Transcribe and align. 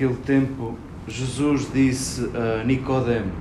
Naquele 0.00 0.18
tempo, 0.20 0.78
Jesus 1.06 1.70
disse 1.74 2.30
a 2.34 2.64
Nicodemos: 2.64 3.34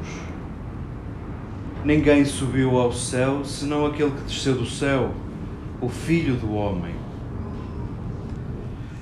Ninguém 1.86 2.26
subiu 2.26 2.78
ao 2.78 2.92
céu 2.92 3.46
senão 3.46 3.86
aquele 3.86 4.12
que 4.12 4.24
desceu 4.24 4.56
do 4.56 4.66
céu, 4.66 5.14
o 5.80 5.88
Filho 5.88 6.36
do 6.36 6.54
homem. 6.54 6.94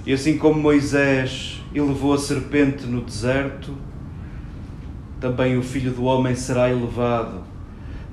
E 0.06 0.14
assim 0.14 0.38
como 0.38 0.62
Moisés 0.62 1.64
elevou 1.74 2.14
a 2.14 2.20
serpente 2.20 2.86
no 2.86 3.02
deserto, 3.02 3.74
também 5.20 5.58
o 5.58 5.64
Filho 5.64 5.92
do 5.92 6.04
homem 6.04 6.36
será 6.36 6.70
elevado, 6.70 7.42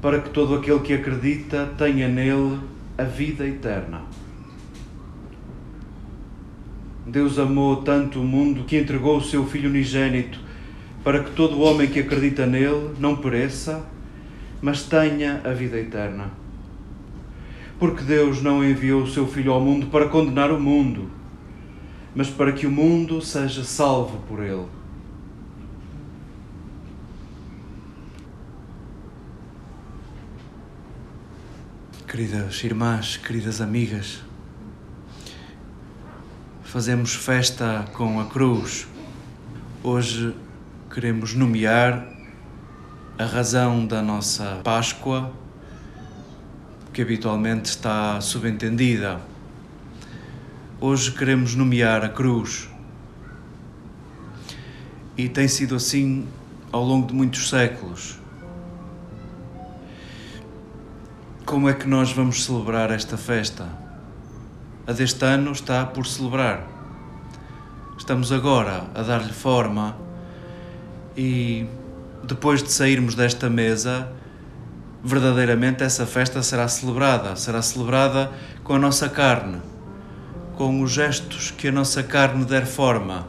para 0.01 0.23
que 0.23 0.31
todo 0.31 0.55
aquele 0.55 0.81
que 0.81 0.95
acredita 0.95 1.69
tenha 1.77 2.09
nele 2.09 2.61
a 2.97 3.05
vida 3.05 3.47
eterna. 3.47 4.01
Deus 7.07 7.39
amou 7.39 7.83
tanto 7.83 8.21
o 8.21 8.25
mundo 8.25 8.65
que 8.65 8.79
entregou 8.79 9.19
o 9.19 9.25
seu 9.25 9.45
Filho 9.47 9.69
unigênito 9.69 10.41
para 11.03 11.23
que 11.23 11.33
todo 11.33 11.61
homem 11.61 11.87
que 11.87 12.01
acredita 12.01 12.47
nele 12.47 12.95
não 12.99 13.17
pereça, 13.17 13.85
mas 14.63 14.85
tenha 14.85 15.43
a 15.45 15.53
vida 15.53 15.79
eterna. 15.79 16.31
Porque 17.79 18.03
Deus 18.03 18.41
não 18.41 18.65
enviou 18.65 19.03
o 19.03 19.07
seu 19.07 19.27
Filho 19.27 19.53
ao 19.53 19.61
mundo 19.61 19.89
para 19.89 20.09
condenar 20.09 20.51
o 20.51 20.59
mundo, 20.59 21.11
mas 22.15 22.31
para 22.31 22.53
que 22.53 22.67
o 22.67 22.71
mundo 22.71 23.21
seja 23.21 23.63
salvo 23.65 24.19
por 24.27 24.43
ele. 24.43 24.67
Queridas 32.09 32.65
irmãs, 32.65 33.19
queridas 33.19 33.61
amigas, 33.61 34.23
fazemos 36.75 37.15
festa 37.15 37.85
com 37.93 38.19
a 38.19 38.25
cruz. 38.25 38.89
Hoje 39.81 40.35
queremos 40.93 41.33
nomear 41.33 42.05
a 43.17 43.25
razão 43.25 43.87
da 43.87 44.03
nossa 44.03 44.61
Páscoa, 44.65 45.33
que 46.93 47.01
habitualmente 47.01 47.67
está 47.67 48.21
subentendida. 48.21 49.21
Hoje 50.81 51.12
queremos 51.12 51.55
nomear 51.55 52.05
a 52.05 52.09
cruz. 52.09 52.69
E 55.17 55.29
tem 55.29 55.47
sido 55.47 55.77
assim 55.77 56.27
ao 56.73 56.83
longo 56.83 57.06
de 57.06 57.15
muitos 57.15 57.51
séculos. 57.51 58.19
Como 61.47 61.69
é 61.69 61.73
que 61.73 61.87
nós 61.87 62.11
vamos 62.11 62.45
celebrar 62.45 62.91
esta 62.91 63.17
festa? 63.17 63.84
A 64.87 64.93
deste 64.93 65.25
ano 65.25 65.53
está 65.53 65.87
por 65.87 66.06
celebrar. 66.06 66.67
Estamos 67.97 68.31
agora 68.31 68.84
a 68.95 69.03
dar-lhe 69.03 69.33
forma 69.33 69.97
e 71.17 71.67
depois 72.22 72.62
de 72.62 72.71
sairmos 72.71 73.15
desta 73.15 73.49
mesa, 73.49 74.12
verdadeiramente 75.03 75.83
essa 75.83 76.05
festa 76.06 76.43
será 76.43 76.69
celebrada. 76.69 77.34
Será 77.37 77.62
celebrada 77.62 78.31
com 78.62 78.75
a 78.75 78.78
nossa 78.78 79.09
carne, 79.09 79.61
com 80.56 80.83
os 80.83 80.91
gestos 80.91 81.50
que 81.50 81.69
a 81.69 81.73
nossa 81.73 82.03
carne 82.03 82.44
der 82.44 82.67
forma, 82.67 83.27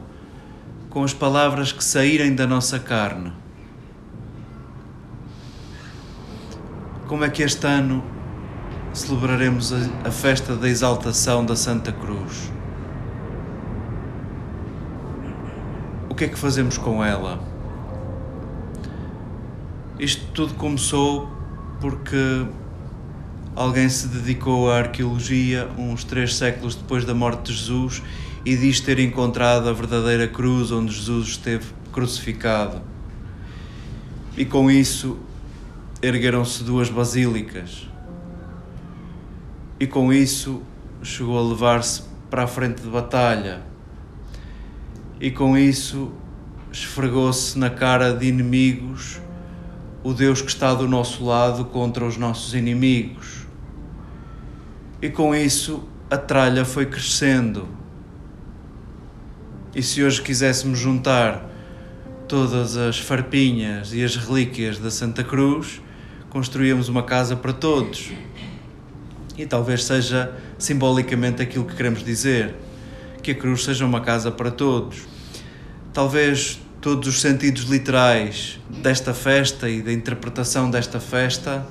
com 0.89 1.03
as 1.03 1.13
palavras 1.13 1.71
que 1.71 1.83
saírem 1.83 2.35
da 2.35 2.45
nossa 2.45 2.79
carne. 2.79 3.31
Como 7.07 7.23
é 7.23 7.29
que 7.29 7.43
este 7.43 7.67
ano 7.67 8.14
celebraremos 8.95 9.73
a, 10.05 10.11
festa 10.11 10.55
da 10.55 10.69
exaltação 10.69 11.45
da 11.45 11.55
Santa 11.55 11.91
Cruz. 11.91 12.51
O 16.09 16.15
que 16.15 16.23
é 16.23 16.27
que 16.29 16.39
fazemos 16.39 16.77
com 16.77 17.03
ela? 17.03 17.43
Isto 19.99 20.25
tudo 20.33 20.53
começou 20.53 21.29
porque 21.81 22.45
alguém 23.53 23.89
se 23.89 24.07
dedicou 24.07 24.71
à 24.71 24.77
arqueologia 24.77 25.69
uns 25.77 26.05
três 26.05 26.35
séculos 26.35 26.75
depois 26.75 27.03
da 27.03 27.13
morte 27.13 27.51
de 27.51 27.57
Jesus 27.57 28.01
e 28.45 28.55
diz 28.55 28.79
ter 28.79 28.99
encontrado 28.99 29.67
a 29.67 29.73
verdadeira 29.73 30.27
cruz 30.27 30.71
onde 30.71 30.93
Jesus 30.93 31.27
esteve 31.27 31.65
crucificado. 31.91 32.81
E 34.37 34.45
com 34.45 34.71
isso 34.71 35.17
ergueram-se 36.01 36.63
duas 36.63 36.89
basílicas 36.89 37.94
e 39.85 39.87
com 39.87 40.11
isso 40.11 40.63
chegou 41.03 41.37
a 41.37 41.47
levar-se 41.47 42.01
para 42.27 42.45
a 42.45 42.47
frente 42.47 42.81
de 42.81 42.89
batalha 42.89 43.61
e 45.21 45.29
com 45.29 45.55
isso 45.55 46.11
esfregou-se 46.71 47.55
na 47.59 47.69
cara 47.69 48.11
de 48.11 48.25
inimigos 48.25 49.21
o 50.03 50.11
Deus 50.11 50.41
que 50.41 50.49
está 50.49 50.73
do 50.73 50.87
nosso 50.87 51.23
lado 51.23 51.65
contra 51.65 52.03
os 52.03 52.17
nossos 52.17 52.55
inimigos. 52.55 53.45
E 54.99 55.07
com 55.07 55.35
isso 55.35 55.87
a 56.09 56.17
tralha 56.17 56.65
foi 56.65 56.87
crescendo. 56.87 57.67
E 59.75 59.83
se 59.83 60.03
hoje 60.03 60.19
quiséssemos 60.19 60.79
juntar 60.79 61.47
todas 62.27 62.75
as 62.75 62.97
farpinhas 62.97 63.93
e 63.93 64.03
as 64.03 64.15
relíquias 64.15 64.79
da 64.79 64.89
Santa 64.89 65.23
Cruz, 65.23 65.79
construíamos 66.31 66.89
uma 66.89 67.03
casa 67.03 67.35
para 67.35 67.53
todos. 67.53 68.11
E 69.37 69.45
talvez 69.45 69.83
seja 69.83 70.33
simbolicamente 70.57 71.41
aquilo 71.41 71.65
que 71.65 71.75
queremos 71.75 72.03
dizer: 72.03 72.55
que 73.21 73.31
a 73.31 73.35
cruz 73.35 73.63
seja 73.63 73.85
uma 73.85 74.01
casa 74.01 74.31
para 74.31 74.51
todos. 74.51 75.03
Talvez 75.93 76.59
todos 76.79 77.07
os 77.07 77.21
sentidos 77.21 77.63
literais 77.63 78.59
desta 78.69 79.13
festa 79.13 79.69
e 79.69 79.81
da 79.81 79.91
interpretação 79.91 80.69
desta 80.69 80.99
festa 80.99 81.65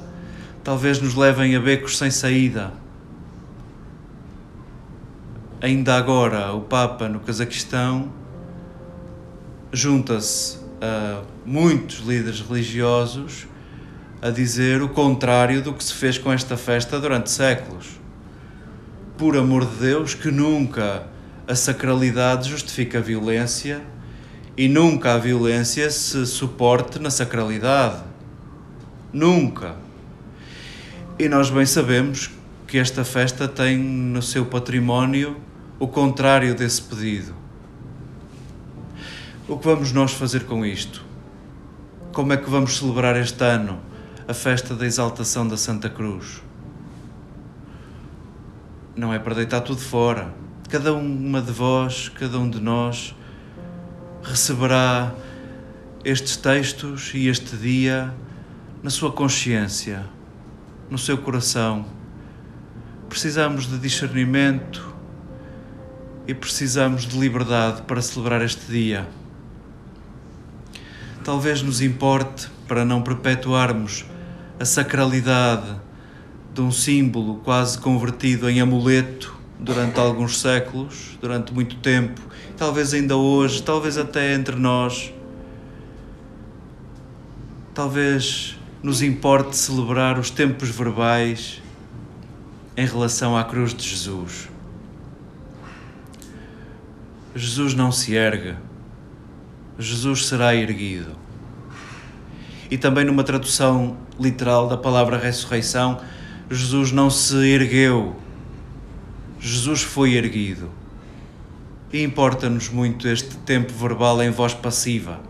talvez 0.64 1.00
nos 1.00 1.14
levem 1.14 1.54
a 1.54 1.60
becos 1.60 1.98
sem 1.98 2.10
saída. 2.10 2.72
Ainda 5.60 5.94
agora, 5.96 6.52
o 6.52 6.62
Papa 6.62 7.08
no 7.08 7.20
Cazaquistão 7.20 8.12
junta-se 9.72 10.58
a 10.80 11.22
muitos 11.44 11.98
líderes 11.98 12.40
religiosos 12.40 13.46
a 14.24 14.30
dizer 14.30 14.80
o 14.80 14.88
contrário 14.88 15.60
do 15.60 15.74
que 15.74 15.84
se 15.84 15.92
fez 15.92 16.16
com 16.16 16.32
esta 16.32 16.56
festa 16.56 16.98
durante 16.98 17.30
séculos. 17.30 18.00
Por 19.18 19.36
amor 19.36 19.66
de 19.66 19.76
Deus, 19.76 20.14
que 20.14 20.30
nunca 20.30 21.06
a 21.46 21.54
sacralidade 21.54 22.48
justifica 22.48 23.00
a 23.00 23.02
violência 23.02 23.82
e 24.56 24.66
nunca 24.66 25.12
a 25.12 25.18
violência 25.18 25.90
se 25.90 26.24
suporte 26.24 26.98
na 26.98 27.10
sacralidade. 27.10 28.02
Nunca. 29.12 29.76
E 31.18 31.28
nós 31.28 31.50
bem 31.50 31.66
sabemos 31.66 32.30
que 32.66 32.78
esta 32.78 33.04
festa 33.04 33.46
tem 33.46 33.76
no 33.76 34.22
seu 34.22 34.46
património 34.46 35.36
o 35.78 35.86
contrário 35.86 36.54
desse 36.54 36.80
pedido. 36.80 37.34
O 39.46 39.58
que 39.58 39.66
vamos 39.66 39.92
nós 39.92 40.14
fazer 40.14 40.44
com 40.44 40.64
isto? 40.64 41.04
Como 42.10 42.32
é 42.32 42.38
que 42.38 42.48
vamos 42.48 42.78
celebrar 42.78 43.16
este 43.16 43.44
ano? 43.44 43.92
A 44.26 44.32
festa 44.32 44.74
da 44.74 44.86
exaltação 44.86 45.46
da 45.46 45.56
Santa 45.56 45.90
Cruz. 45.90 46.42
Não 48.96 49.12
é 49.12 49.18
para 49.18 49.34
deitar 49.34 49.60
tudo 49.60 49.82
fora. 49.82 50.32
Cada 50.70 50.94
uma 50.94 51.42
de 51.42 51.52
vós, 51.52 52.08
cada 52.08 52.38
um 52.38 52.48
de 52.48 52.58
nós, 52.58 53.14
receberá 54.22 55.12
estes 56.02 56.38
textos 56.38 57.12
e 57.14 57.28
este 57.28 57.54
dia 57.56 58.14
na 58.82 58.88
sua 58.88 59.12
consciência, 59.12 60.06
no 60.88 60.96
seu 60.96 61.18
coração. 61.18 61.84
Precisamos 63.10 63.66
de 63.66 63.78
discernimento 63.78 64.94
e 66.26 66.32
precisamos 66.32 67.02
de 67.02 67.18
liberdade 67.18 67.82
para 67.82 68.00
celebrar 68.00 68.40
este 68.40 68.64
dia. 68.72 69.06
Talvez 71.22 71.60
nos 71.60 71.82
importe, 71.82 72.48
para 72.66 72.86
não 72.86 73.02
perpetuarmos 73.02 74.06
a 74.58 74.64
sacralidade 74.64 75.74
de 76.52 76.60
um 76.60 76.70
símbolo 76.70 77.36
quase 77.36 77.78
convertido 77.78 78.48
em 78.48 78.60
amuleto 78.60 79.36
durante 79.58 79.98
alguns 79.98 80.40
séculos, 80.40 81.18
durante 81.20 81.52
muito 81.52 81.76
tempo, 81.76 82.20
talvez 82.56 82.94
ainda 82.94 83.16
hoje, 83.16 83.62
talvez 83.62 83.98
até 83.98 84.34
entre 84.34 84.56
nós. 84.56 85.12
Talvez 87.74 88.56
nos 88.82 89.02
importe 89.02 89.56
celebrar 89.56 90.18
os 90.18 90.30
tempos 90.30 90.68
verbais 90.68 91.60
em 92.76 92.86
relação 92.86 93.36
à 93.36 93.42
cruz 93.42 93.74
de 93.74 93.82
Jesus. 93.82 94.48
Jesus 97.34 97.74
não 97.74 97.90
se 97.90 98.14
erga, 98.14 98.58
Jesus 99.76 100.26
será 100.26 100.54
erguido 100.54 101.24
e 102.70 102.78
também 102.78 103.04
numa 103.04 103.22
tradução 103.22 103.96
literal 104.18 104.68
da 104.68 104.76
palavra 104.76 105.18
ressurreição, 105.18 106.00
Jesus 106.50 106.92
não 106.92 107.10
se 107.10 107.36
ergueu, 107.48 108.16
Jesus 109.40 109.82
foi 109.82 110.14
erguido. 110.14 110.70
E 111.92 112.02
importa-nos 112.02 112.68
muito 112.68 113.06
este 113.08 113.36
tempo 113.38 113.72
verbal 113.72 114.22
em 114.22 114.30
voz 114.30 114.52
passiva. 114.52 115.20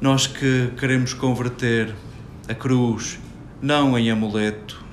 Nós 0.00 0.26
que 0.26 0.70
queremos 0.76 1.14
converter 1.14 1.94
a 2.48 2.54
cruz 2.54 3.18
não 3.60 3.98
em 3.98 4.10
amuleto, 4.10 4.84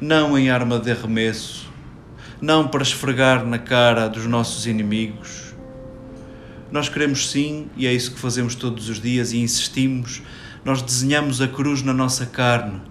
não 0.00 0.36
em 0.36 0.50
arma 0.50 0.78
de 0.78 0.90
arremesso, 0.90 1.70
não 2.40 2.66
para 2.66 2.82
esfregar 2.82 3.44
na 3.44 3.58
cara 3.58 4.08
dos 4.08 4.26
nossos 4.26 4.66
inimigos. 4.66 5.43
Nós 6.74 6.88
queremos 6.88 7.30
sim, 7.30 7.70
e 7.76 7.86
é 7.86 7.92
isso 7.92 8.12
que 8.12 8.18
fazemos 8.18 8.56
todos 8.56 8.88
os 8.88 9.00
dias 9.00 9.30
e 9.30 9.38
insistimos, 9.38 10.20
nós 10.64 10.82
desenhamos 10.82 11.40
a 11.40 11.46
cruz 11.46 11.84
na 11.84 11.92
nossa 11.92 12.26
carne, 12.26 12.82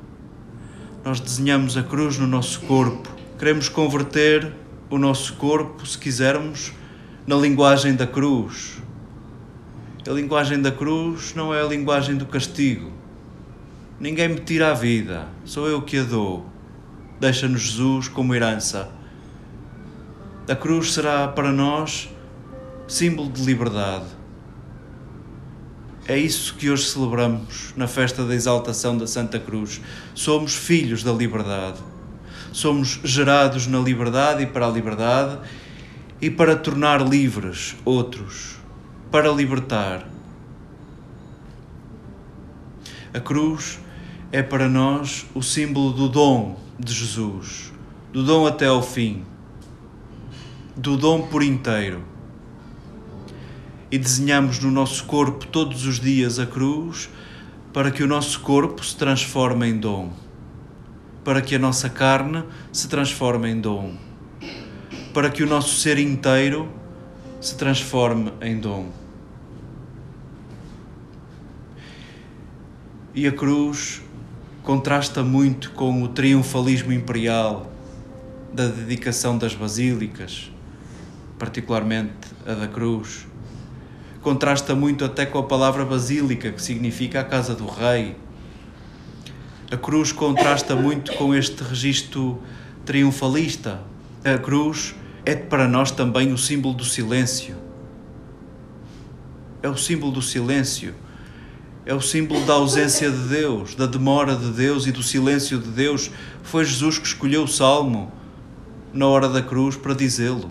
nós 1.04 1.20
desenhamos 1.20 1.76
a 1.76 1.84
cruz 1.84 2.18
no 2.18 2.26
nosso 2.26 2.62
corpo. 2.62 3.10
Queremos 3.38 3.68
converter 3.68 4.54
o 4.90 4.98
nosso 4.98 5.34
corpo, 5.34 5.86
se 5.86 5.98
quisermos, 5.98 6.72
na 7.28 7.36
linguagem 7.36 7.94
da 7.94 8.08
cruz. 8.08 8.82
A 10.08 10.12
linguagem 10.12 10.62
da 10.62 10.72
cruz 10.72 11.34
não 11.36 11.54
é 11.54 11.62
a 11.62 11.66
linguagem 11.66 12.16
do 12.16 12.26
castigo. 12.26 12.90
Ninguém 14.00 14.30
me 14.30 14.40
tira 14.40 14.72
a 14.72 14.74
vida, 14.74 15.28
sou 15.44 15.68
eu 15.68 15.82
que 15.82 15.98
a 15.98 16.04
dou. 16.04 16.46
Deixa-nos 17.20 17.64
Jesus 17.64 18.08
como 18.08 18.34
herança. 18.34 18.90
A 20.48 20.56
cruz 20.56 20.94
será 20.94 21.28
para 21.28 21.52
nós 21.52 22.13
símbolo 22.88 23.32
de 23.32 23.44
liberdade. 23.44 24.06
É 26.06 26.18
isso 26.18 26.56
que 26.56 26.70
hoje 26.70 26.90
celebramos 26.90 27.74
na 27.78 27.88
festa 27.88 28.26
da 28.26 28.36
exaltação 28.36 28.98
da 28.98 29.08
Santa 29.08 29.40
Cruz. 29.40 29.80
Somos 30.14 30.54
filhos 30.54 31.02
da 31.02 31.14
liberdade. 31.14 31.80
Somos 32.52 33.00
gerados 33.04 33.68
na 33.68 33.80
liberdade 33.80 34.44
e 34.44 34.46
para 34.46 34.68
a 34.68 34.70
liberdade 34.70 35.40
e 36.22 36.30
para 36.30 36.56
tornar 36.56 37.02
livres 37.02 37.76
outros, 37.86 38.58
para 39.10 39.32
libertar. 39.32 40.08
A 43.14 43.20
cruz 43.20 43.80
é 44.32 44.42
para 44.42 44.68
nós 44.68 45.26
o 45.34 45.42
símbolo 45.42 45.94
do 45.94 46.10
dom 46.10 46.60
de 46.80 46.94
Jesus, 46.94 47.72
do 48.12 48.24
dom 48.24 48.46
até 48.46 48.68
ao 48.68 48.82
fim, 48.82 49.24
do 50.76 50.98
dom 50.98 51.28
por 51.28 51.44
inteiro. 51.44 52.13
E 53.94 53.98
desenhamos 54.00 54.58
no 54.58 54.72
nosso 54.72 55.04
corpo 55.04 55.46
todos 55.46 55.86
os 55.86 56.00
dias 56.00 56.40
a 56.40 56.48
cruz 56.48 57.12
para 57.72 57.92
que 57.92 58.02
o 58.02 58.08
nosso 58.08 58.40
corpo 58.40 58.84
se 58.84 58.98
transforme 58.98 59.68
em 59.68 59.78
dom, 59.78 60.12
para 61.24 61.44
que 61.44 61.54
a 61.54 61.60
nossa 61.60 61.88
carne 61.92 62.44
se 62.72 62.88
transforme 62.88 63.52
em 63.52 63.62
dom, 63.62 63.96
para 65.14 65.30
que 65.30 65.44
o 65.44 65.46
nosso 65.46 65.76
ser 65.76 66.00
inteiro 66.00 66.68
se 67.40 67.56
transforme 67.56 68.34
em 68.42 68.60
dom. 68.60 68.90
E 73.14 73.28
a 73.28 73.32
cruz 73.32 74.02
contrasta 74.64 75.22
muito 75.22 75.70
com 75.70 76.02
o 76.02 76.08
triunfalismo 76.08 76.92
imperial 76.92 77.72
da 78.52 78.66
dedicação 78.66 79.38
das 79.38 79.54
basílicas, 79.54 80.52
particularmente 81.38 82.16
a 82.44 82.56
da 82.56 82.68
cruz. 82.68 83.32
Contrasta 84.24 84.74
muito 84.74 85.06
até 85.06 85.26
com 85.26 85.38
a 85.38 85.44
palavra 85.44 85.86
basílica, 85.86 86.52
que 86.52 86.62
significa 86.62 87.20
a 87.20 87.24
casa 87.24 87.54
do 87.54 87.68
rei. 87.68 88.16
A 89.70 89.78
cruz 89.78 90.12
contrasta 90.12 90.76
muito 90.76 91.14
com 91.14 91.36
este 91.36 91.64
registro 91.64 92.42
triunfalista. 92.86 93.82
A 94.24 94.38
cruz 94.38 94.96
é 95.26 95.36
para 95.36 95.68
nós 95.68 95.92
também 95.92 96.32
o 96.34 96.38
símbolo 96.38 96.74
do 96.74 96.86
silêncio. 96.86 97.56
É 99.62 99.70
o 99.70 99.78
símbolo 99.78 100.14
do 100.14 100.22
silêncio 100.22 100.96
é 101.86 101.94
o 101.94 102.02
símbolo 102.02 102.46
da 102.46 102.54
ausência 102.54 103.12
de 103.12 103.28
Deus, 103.28 103.76
da 103.76 103.86
demora 103.86 104.36
de 104.36 104.52
Deus 104.52 104.88
e 104.88 104.92
do 104.92 105.04
silêncio 105.04 105.60
de 105.60 105.70
Deus. 105.70 106.10
Foi 106.42 106.64
Jesus 106.64 106.98
que 106.98 107.06
escolheu 107.06 107.44
o 107.44 107.48
salmo 107.48 108.12
na 108.94 109.06
hora 109.08 109.28
da 109.28 109.42
cruz 109.42 109.76
para 109.76 109.94
dizê-lo. 109.94 110.50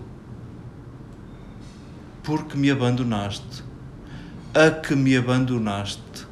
Porque 2.23 2.57
me 2.57 2.71
abandonaste, 2.71 3.63
a 4.53 4.71
que 4.71 4.95
me 4.95 5.15
abandonaste. 5.15 6.25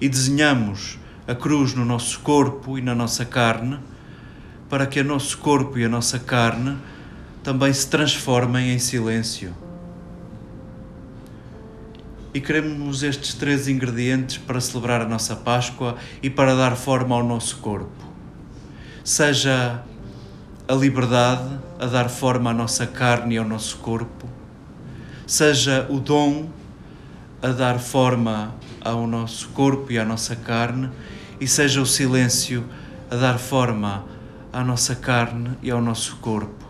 E 0.00 0.08
desenhamos 0.08 0.98
a 1.28 1.34
cruz 1.34 1.74
no 1.74 1.84
nosso 1.84 2.20
corpo 2.20 2.78
e 2.78 2.82
na 2.82 2.94
nossa 2.94 3.24
carne, 3.24 3.78
para 4.68 4.86
que 4.86 5.00
o 5.00 5.04
nosso 5.04 5.38
corpo 5.38 5.78
e 5.78 5.84
a 5.84 5.88
nossa 5.88 6.18
carne 6.18 6.78
também 7.42 7.72
se 7.72 7.86
transformem 7.86 8.72
em 8.72 8.78
silêncio 8.78 9.54
e 12.34 12.40
queremos 12.40 13.04
estes 13.04 13.32
três 13.32 13.68
ingredientes 13.68 14.38
para 14.38 14.60
celebrar 14.60 15.00
a 15.00 15.08
nossa 15.08 15.36
Páscoa 15.36 15.96
e 16.20 16.28
para 16.28 16.56
dar 16.56 16.74
forma 16.74 17.14
ao 17.14 17.22
nosso 17.22 17.58
corpo. 17.58 18.04
Seja 19.04 19.84
a 20.66 20.74
liberdade 20.74 21.58
a 21.78 21.86
dar 21.86 22.08
forma 22.08 22.50
à 22.50 22.54
nossa 22.54 22.86
carne 22.86 23.34
e 23.34 23.38
ao 23.38 23.44
nosso 23.44 23.76
corpo, 23.78 24.28
seja 25.26 25.86
o 25.90 26.00
dom 26.00 26.48
a 27.42 27.48
dar 27.48 27.78
forma 27.78 28.54
ao 28.80 29.06
nosso 29.06 29.48
corpo 29.48 29.92
e 29.92 29.98
à 29.98 30.04
nossa 30.04 30.34
carne, 30.34 30.90
e 31.40 31.46
seja 31.46 31.82
o 31.82 31.86
silêncio 31.86 32.64
a 33.10 33.16
dar 33.16 33.38
forma 33.38 34.04
à 34.52 34.64
nossa 34.64 34.94
carne 34.94 35.50
e 35.62 35.70
ao 35.70 35.82
nosso 35.82 36.16
corpo. 36.16 36.64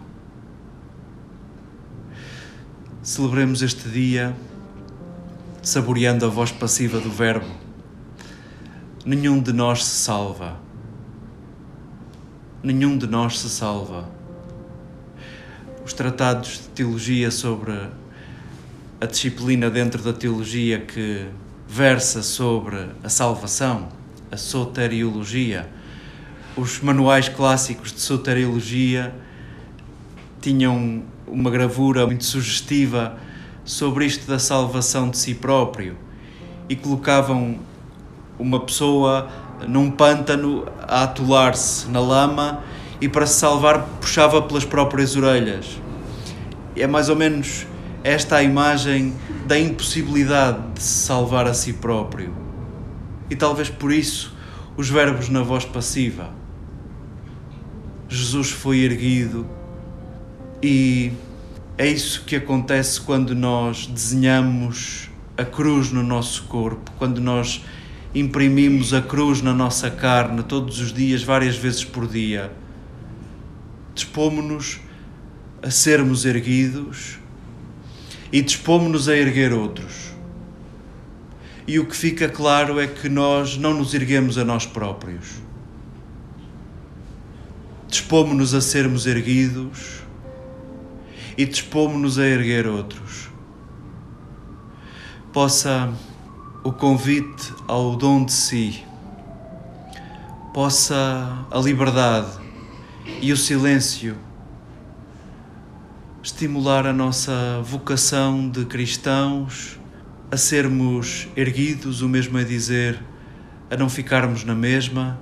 Celebremos 3.02 3.62
este 3.62 3.88
dia 3.88 4.34
saboreando 5.62 6.24
a 6.24 6.28
voz 6.28 6.50
passiva 6.50 6.98
do 6.98 7.10
Verbo. 7.10 7.46
Nenhum 9.04 9.40
de 9.40 9.52
nós 9.52 9.84
se 9.84 9.96
salva. 10.02 10.63
Nenhum 12.64 12.96
de 12.96 13.06
nós 13.06 13.40
se 13.40 13.50
salva. 13.50 14.08
Os 15.84 15.92
tratados 15.92 16.62
de 16.62 16.68
teologia 16.68 17.30
sobre 17.30 17.74
a 18.98 19.04
disciplina 19.04 19.68
dentro 19.68 20.02
da 20.02 20.14
teologia 20.14 20.78
que 20.78 21.26
versa 21.68 22.22
sobre 22.22 22.86
a 23.02 23.10
salvação, 23.10 23.90
a 24.32 24.38
soteriologia, 24.38 25.68
os 26.56 26.80
manuais 26.80 27.28
clássicos 27.28 27.92
de 27.92 28.00
soteriologia 28.00 29.14
tinham 30.40 31.02
uma 31.26 31.50
gravura 31.50 32.06
muito 32.06 32.24
sugestiva 32.24 33.18
sobre 33.62 34.06
isto 34.06 34.26
da 34.26 34.38
salvação 34.38 35.10
de 35.10 35.18
si 35.18 35.34
próprio 35.34 35.98
e 36.66 36.74
colocavam 36.74 37.58
uma 38.38 38.58
pessoa 38.60 39.30
num 39.68 39.90
pântano 39.90 40.66
a 40.80 41.04
atolar-se 41.04 41.88
na 41.88 42.00
lama 42.00 42.62
e 43.00 43.08
para 43.08 43.26
se 43.26 43.34
salvar 43.34 43.86
puxava 44.00 44.42
pelas 44.42 44.64
próprias 44.64 45.16
orelhas. 45.16 45.80
É 46.76 46.86
mais 46.86 47.08
ou 47.08 47.16
menos 47.16 47.66
esta 48.02 48.36
a 48.36 48.42
imagem 48.42 49.14
da 49.46 49.58
impossibilidade 49.58 50.58
de 50.74 50.82
se 50.82 51.06
salvar 51.06 51.46
a 51.46 51.54
si 51.54 51.74
próprio. 51.74 52.34
E 53.30 53.36
talvez 53.36 53.68
por 53.68 53.92
isso 53.92 54.34
os 54.76 54.88
verbos 54.88 55.28
na 55.28 55.42
voz 55.42 55.64
passiva. 55.64 56.30
Jesus 58.08 58.50
foi 58.50 58.80
erguido 58.80 59.46
e 60.62 61.12
é 61.76 61.86
isso 61.86 62.24
que 62.24 62.36
acontece 62.36 63.00
quando 63.00 63.34
nós 63.34 63.86
desenhamos 63.86 65.10
a 65.36 65.44
cruz 65.44 65.90
no 65.90 66.02
nosso 66.02 66.44
corpo, 66.44 66.92
quando 66.98 67.20
nós 67.20 67.64
imprimimos 68.14 68.94
a 68.94 69.02
cruz 69.02 69.42
na 69.42 69.52
nossa 69.52 69.90
carne 69.90 70.42
todos 70.42 70.78
os 70.78 70.92
dias, 70.92 71.22
várias 71.22 71.56
vezes 71.56 71.84
por 71.84 72.06
dia. 72.06 72.52
Dispomos-nos 73.94 74.80
a 75.62 75.70
sermos 75.70 76.24
erguidos 76.24 77.18
e 78.32 78.40
dispomos-nos 78.40 79.08
a 79.08 79.16
erguer 79.16 79.52
outros. 79.52 80.12
E 81.66 81.78
o 81.78 81.86
que 81.86 81.96
fica 81.96 82.28
claro 82.28 82.78
é 82.78 82.86
que 82.86 83.08
nós 83.08 83.56
não 83.56 83.74
nos 83.74 83.94
erguemos 83.94 84.36
a 84.36 84.44
nós 84.44 84.66
próprios. 84.66 85.42
Dispomos-nos 87.88 88.54
a 88.54 88.60
sermos 88.60 89.06
erguidos 89.06 90.02
e 91.38 91.44
dispomos-nos 91.44 92.18
a 92.18 92.26
erguer 92.26 92.66
outros. 92.66 93.28
Possa 95.32 95.92
o 96.64 96.72
convite 96.72 97.52
ao 97.68 97.94
dom 97.94 98.24
de 98.24 98.32
si, 98.32 98.82
possa 100.54 101.46
a 101.50 101.58
liberdade 101.58 102.30
e 103.20 103.30
o 103.34 103.36
silêncio 103.36 104.16
estimular 106.22 106.86
a 106.86 106.92
nossa 106.92 107.60
vocação 107.62 108.48
de 108.48 108.64
cristãos 108.64 109.78
a 110.30 110.38
sermos 110.38 111.28
erguidos, 111.36 112.00
o 112.00 112.08
mesmo 112.08 112.38
é 112.38 112.44
dizer, 112.44 112.98
a 113.70 113.76
não 113.76 113.90
ficarmos 113.90 114.42
na 114.42 114.54
mesma 114.54 115.20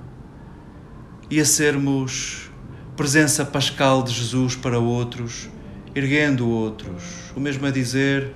e 1.29 1.41
a 1.41 1.45
sermos 1.45 2.49
presença 2.95 3.43
pascal 3.43 4.01
de 4.01 4.13
Jesus 4.13 4.55
para 4.55 4.79
outros, 4.79 5.49
erguendo 5.93 6.47
outros. 6.47 7.33
O 7.35 7.39
mesmo 7.41 7.65
a 7.65 7.69
dizer, 7.69 8.33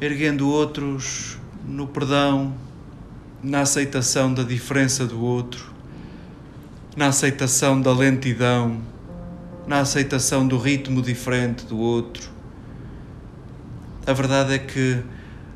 erguendo 0.00 0.50
outros 0.50 1.39
no 1.64 1.86
perdão, 1.86 2.54
na 3.42 3.60
aceitação 3.60 4.32
da 4.32 4.42
diferença 4.42 5.06
do 5.06 5.20
outro, 5.20 5.72
na 6.96 7.06
aceitação 7.06 7.80
da 7.80 7.92
lentidão, 7.92 8.80
na 9.66 9.80
aceitação 9.80 10.46
do 10.46 10.58
ritmo 10.58 11.00
diferente 11.00 11.64
do 11.64 11.78
outro. 11.78 12.30
A 14.06 14.12
verdade 14.12 14.54
é 14.54 14.58
que 14.58 15.02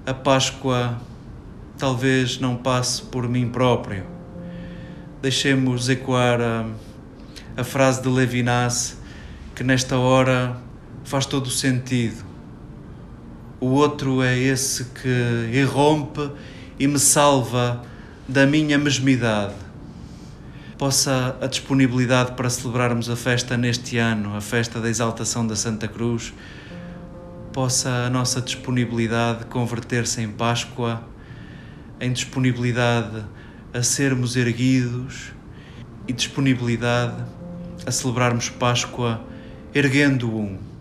a 0.07 0.15
Páscoa 0.15 1.01
talvez 1.79 2.39
não 2.39 2.57
passe 2.57 3.03
por 3.03 3.29
mim 3.29 3.49
próprio. 3.49 4.05
Deixemos 5.21 5.89
ecoar 5.89 6.41
a, 6.41 6.67
a 7.57 7.65
frase 7.65 8.03
de 8.03 8.09
Levinas 8.09 8.97
que 9.55 9.65
nesta 9.65 9.99
hora 9.99 10.57
faz 11.05 11.27
todo 11.27 11.47
o 11.47 11.51
sentido. 11.51 12.34
O 13.65 13.69
outro 13.69 14.23
é 14.23 14.39
esse 14.39 14.85
que 14.85 15.49
irrompe 15.51 16.31
e 16.79 16.87
me 16.87 16.99
salva 16.99 17.83
da 18.29 18.45
minha 18.45 18.77
mesmidade. 18.77 19.55
Possa 20.77 21.35
a 21.41 21.47
disponibilidade 21.47 22.33
para 22.33 22.51
celebrarmos 22.51 23.09
a 23.09 23.17
festa 23.17 23.57
neste 23.57 23.97
ano, 23.97 24.37
a 24.37 24.41
festa 24.43 24.81
da 24.81 24.91
exaltação 24.91 25.47
da 25.47 25.57
Santa 25.57 25.89
Cruz, 25.89 26.35
possa 27.55 27.89
a 27.89 28.11
nossa 28.11 28.43
disponibilidade 28.43 29.47
converter-se 29.47 30.21
em 30.21 30.29
Páscoa, 30.29 31.03
em 31.99 32.13
disponibilidade 32.13 33.25
a 33.73 33.83
sermos 33.83 34.37
erguidos 34.37 35.33
e 36.07 36.13
disponibilidade 36.13 37.17
a 37.87 37.91
celebrarmos 37.91 38.51
Páscoa 38.51 39.23
erguendo 39.75 40.31
um. 40.31 40.74